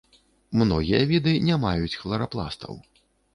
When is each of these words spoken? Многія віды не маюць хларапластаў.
Многія 0.61 1.01
віды 1.11 1.33
не 1.49 1.59
маюць 1.67 1.99
хларапластаў. 2.05 2.73